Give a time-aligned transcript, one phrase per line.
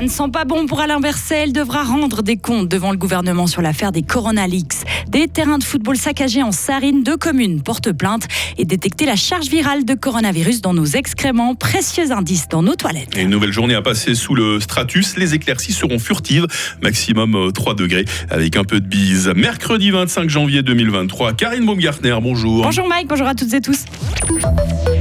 [0.00, 1.42] Ça ne sent pas bon pour Alain Berset.
[1.42, 4.86] Elle devra rendre des comptes devant le gouvernement sur l'affaire des Corona Leaks.
[5.08, 8.26] Des terrains de football saccagés en Sarine, deux communes portent plainte
[8.56, 11.54] et détecter la charge virale de coronavirus dans nos excréments.
[11.54, 13.14] Précieux indice dans nos toilettes.
[13.14, 15.18] une nouvelle journée à passer sous le stratus.
[15.18, 16.46] Les éclaircies seront furtives,
[16.82, 19.30] maximum 3 euh, degrés, avec un peu de bise.
[19.36, 21.34] Mercredi 25 janvier 2023.
[21.34, 22.62] Karine Baumgartner, bonjour.
[22.62, 23.84] Bonjour Mike, bonjour à toutes et tous.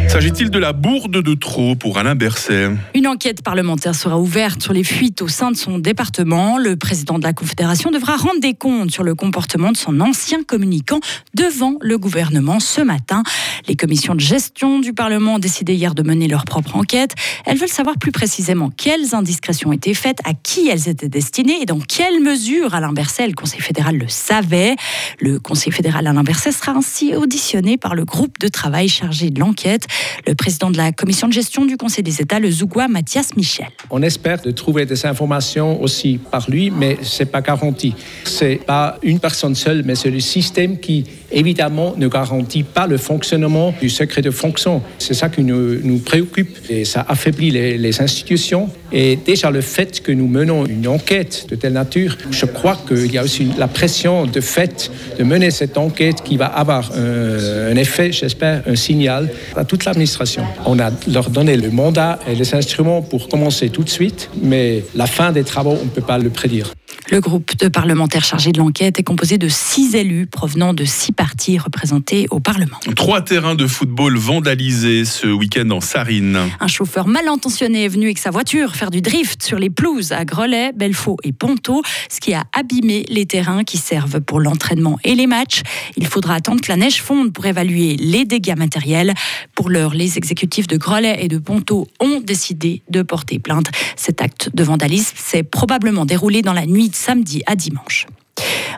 [0.10, 2.72] S'agit-il de la bourde de trop pour Alain Berset?
[2.96, 6.58] Une enquête parlementaire sera ouverte sur les fuites au sein de son département.
[6.58, 10.42] Le président de la Confédération devra rendre des comptes sur le comportement de son ancien
[10.42, 11.00] communicant
[11.36, 13.22] devant le gouvernement ce matin.
[13.68, 17.14] Les commissions de gestion du Parlement ont décidé hier de mener leur propre enquête.
[17.46, 21.66] Elles veulent savoir plus précisément quelles indiscrétions étaient faites, à qui elles étaient destinées et
[21.68, 24.76] dans quelle mesure Alain Berset, le Conseil fédéral, le savait.
[25.20, 29.40] Le Conseil fédéral Alain Berset sera ainsi auditionné par le groupe de travail chargé de
[29.40, 29.86] l'enquête
[30.28, 33.68] le président de la commission de gestion du Conseil des États, le Zougoua Mathias Michel.
[33.90, 37.94] On espère de trouver des informations aussi par lui, mais ce n'est pas garanti.
[38.24, 42.88] Ce n'est pas une personne seule, mais c'est le système qui, évidemment, ne garantit pas
[42.88, 44.82] le fonctionnement du secret de fonction.
[44.98, 48.70] C'est ça qui nous, nous, préoccupe et ça affaiblit les, les, institutions.
[48.92, 53.12] Et déjà, le fait que nous menons une enquête de telle nature, je crois qu'il
[53.12, 57.72] y a aussi la pression de fait de mener cette enquête qui va avoir un,
[57.72, 60.44] un effet, j'espère, un signal à toute l'administration.
[60.66, 64.84] On a leur donné le mandat et les instruments pour commencer tout de suite, mais
[64.96, 66.74] la fin des travaux, on ne peut pas le prédire.
[67.12, 71.12] Le groupe de parlementaires chargé de l'enquête est composé de six élus provenant de six
[71.12, 72.78] partis représentés au Parlement.
[72.96, 76.38] Trois terrains de football vandalisés ce week-end en Sarine.
[76.60, 80.12] Un chauffeur mal intentionné est venu avec sa voiture faire du drift sur les pelouses
[80.12, 85.00] à Grelais, Belfaux et Ponto, ce qui a abîmé les terrains qui servent pour l'entraînement
[85.04, 85.64] et les matchs.
[85.98, 89.16] Il faudra attendre que la neige fonde pour évaluer les dégâts matériels.
[89.56, 93.72] Pour l'heure, les exécutifs de Grelais et de Ponto ont décidé de porter plainte.
[93.96, 98.08] Cet acte de vandalisme s'est probablement déroulé dans la nuit de samedi à dimanche.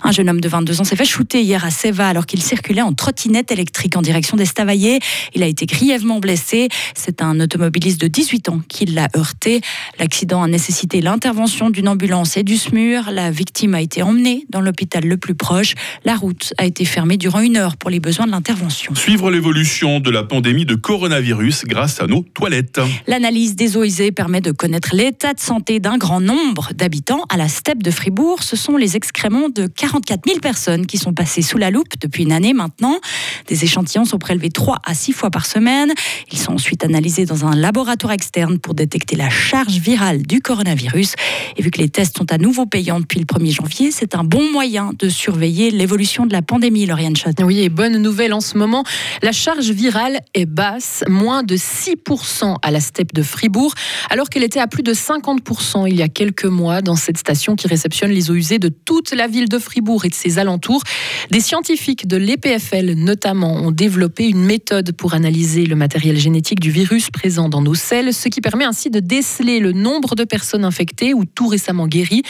[0.03, 2.81] Un jeune homme de 22 ans s'est fait shooter hier à Seva alors qu'il circulait
[2.81, 4.99] en trottinette électrique en direction d'Estavayer.
[5.33, 6.69] Il a été grièvement blessé.
[6.95, 9.61] C'est un automobiliste de 18 ans qui l'a heurté.
[9.99, 13.11] L'accident a nécessité l'intervention d'une ambulance et du SMUR.
[13.11, 15.75] La victime a été emmenée dans l'hôpital le plus proche.
[16.05, 18.95] La route a été fermée durant une heure pour les besoins de l'intervention.
[18.95, 22.81] Suivre l'évolution de la pandémie de coronavirus grâce à nos toilettes.
[23.07, 27.37] L'analyse des eaux usées permet de connaître l'état de santé d'un grand nombre d'habitants à
[27.37, 28.43] la steppe de Fribourg.
[28.43, 32.21] Ce sont les excréments de 44 000 personnes qui sont passées sous la loupe depuis
[32.21, 32.99] une année maintenant.
[33.47, 35.91] Des échantillons sont prélevés 3 à 6 fois par semaine.
[36.31, 41.15] Ils sont ensuite analysés dans un laboratoire externe pour détecter la charge virale du coronavirus.
[41.57, 44.23] Et vu que les tests sont à nouveau payants depuis le 1er janvier, c'est un
[44.23, 47.37] bon moyen de surveiller l'évolution de la pandémie, Lauriane Schott.
[47.41, 48.83] Oui, et bonne nouvelle en ce moment,
[49.23, 53.73] la charge virale est basse, moins de 6% à la steppe de Fribourg,
[54.11, 57.55] alors qu'elle était à plus de 50% il y a quelques mois dans cette station
[57.55, 60.83] qui réceptionne les eaux usées de toute la ville de Fribourg et de ses alentours.
[61.31, 66.71] Des scientifiques de l'EPFL notamment ont développé une méthode pour analyser le matériel génétique du
[66.71, 70.65] virus présent dans nos selles, ce qui permet ainsi de déceler le nombre de personnes
[70.65, 72.23] infectées ou tout récemment guéries.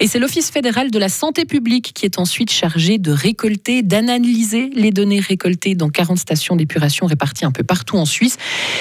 [0.00, 4.70] Et c'est l'Office fédéral de la santé publique qui est ensuite chargé de récolter, d'analyser
[4.74, 8.36] les données récoltées dans 40 stations d'épuration réparties un peu partout en Suisse.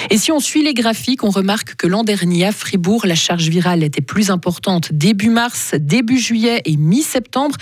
[0.09, 3.49] Et si on suit les graphiques, on remarque que l'an dernier à Fribourg, la charge
[3.49, 7.55] virale était plus importante début mars, début juillet et mi-septembre.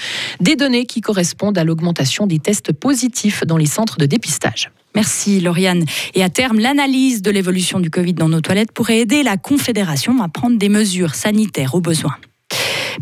[0.46, 4.70] Des données qui correspondent à l'augmentation des tests positifs dans les centres de dépistage.
[4.94, 5.86] Merci Lauriane.
[6.14, 10.22] Et à terme, l'analyse de l'évolution du Covid dans nos toilettes pourrait aider la Confédération
[10.22, 12.16] à prendre des mesures sanitaires au besoin.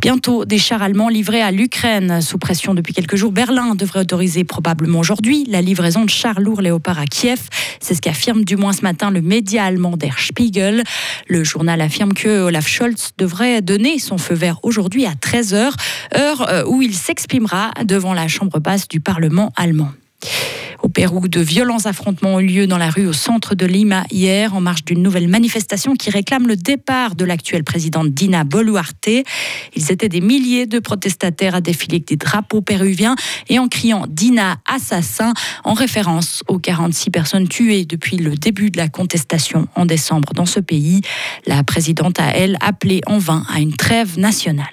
[0.02, 2.22] Bientôt, des chars allemands livrés à l'Ukraine.
[2.22, 6.62] Sous pression depuis quelques jours, Berlin devrait autoriser probablement aujourd'hui la livraison de chars lourds
[6.62, 7.40] Léopard à Kiev.
[7.80, 10.84] C'est ce qu'affirme du moins ce matin le média allemand Der Spiegel.
[11.28, 15.72] Le journal affirme que Olaf Scholz devrait donner son feu vert aujourd'hui à 13h,
[16.18, 19.92] heure euh, où il s'exprimera devant la chambre basse du Parlement allemand.
[20.94, 24.62] Pérou, de violents affrontements ont lieu dans la rue au centre de Lima hier en
[24.62, 29.10] marge d'une nouvelle manifestation qui réclame le départ de l'actuelle présidente Dina Boluarte.
[29.76, 33.16] Ils étaient des milliers de protestataires à défiler avec des drapeaux péruviens
[33.50, 38.78] et en criant Dina assassin en référence aux 46 personnes tuées depuis le début de
[38.78, 41.02] la contestation en décembre dans ce pays.
[41.48, 44.68] La présidente a, elle, appelé en vain à une trêve nationale.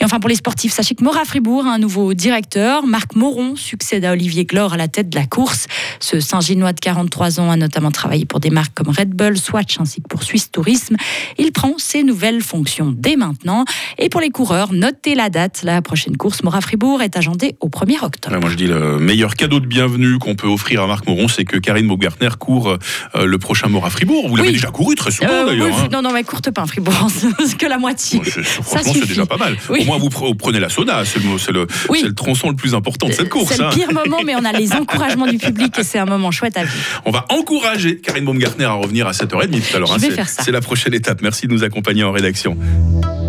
[0.00, 2.86] Et enfin pour les sportifs, sachez que Mora Fribourg a un nouveau directeur.
[2.86, 5.66] Marc Moron succède à Olivier Glore à la tête de la course.
[6.00, 9.78] Ce Saint-Ginois de 43 ans a notamment travaillé pour des marques comme Red Bull, Swatch
[9.80, 10.96] ainsi que pour Swiss Tourisme.
[11.38, 13.64] Il prend ses nouvelles fonctions dès maintenant.
[13.98, 15.62] Et pour les coureurs, notez la date.
[15.64, 18.38] La prochaine course Mora Fribourg est agendée au 1er octobre.
[18.40, 21.44] moi je dis le meilleur cadeau de bienvenue qu'on peut offrir à Marc Moron, c'est
[21.44, 22.78] que Karine Baumgartner court
[23.14, 24.28] euh, le prochain Mora Fribourg.
[24.28, 25.78] Vous l'avez déjà couru très souvent euh, d'ailleurs.
[25.78, 25.88] Hein.
[25.92, 27.08] Non, non, mais courte pas, Fribourg,
[27.46, 28.20] c'est que la moitié.
[28.22, 29.56] franchement, c'est déjà pas mal.
[29.82, 33.28] Au moins, vous prenez la soda, c'est le, le, tronçon le plus important de cette
[33.28, 33.48] course.
[33.48, 33.70] C'est le hein.
[33.72, 36.64] pire moment, mais on a les encouragements du public et c'est un moment chouette à
[36.64, 37.02] vivre.
[37.04, 39.92] On va encourager Karine Baumgartner à revenir à 7h30 tout à l'heure.
[39.92, 40.24] Hein.
[40.26, 41.20] c'est la prochaine étape.
[41.22, 42.56] Merci de nous accompagner en rédaction.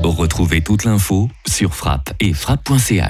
[0.03, 3.01] Retrouvez toute l'info sur frappe et frappe.ch.